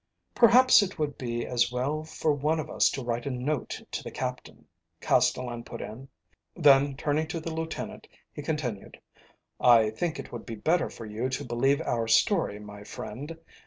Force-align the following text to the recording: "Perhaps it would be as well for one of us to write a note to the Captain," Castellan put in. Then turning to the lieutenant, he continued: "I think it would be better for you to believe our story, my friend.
"Perhaps 0.33 0.81
it 0.81 0.97
would 0.97 1.15
be 1.15 1.45
as 1.45 1.71
well 1.71 2.03
for 2.03 2.33
one 2.33 2.59
of 2.59 2.71
us 2.71 2.89
to 2.89 3.03
write 3.03 3.27
a 3.27 3.29
note 3.29 3.79
to 3.91 4.03
the 4.03 4.09
Captain," 4.09 4.65
Castellan 4.99 5.63
put 5.63 5.79
in. 5.79 6.07
Then 6.55 6.95
turning 6.97 7.27
to 7.27 7.39
the 7.39 7.53
lieutenant, 7.53 8.07
he 8.33 8.41
continued: 8.41 8.99
"I 9.59 9.91
think 9.91 10.17
it 10.17 10.31
would 10.31 10.43
be 10.47 10.55
better 10.55 10.89
for 10.89 11.05
you 11.05 11.29
to 11.29 11.45
believe 11.45 11.81
our 11.83 12.07
story, 12.07 12.57
my 12.57 12.83
friend. 12.83 13.37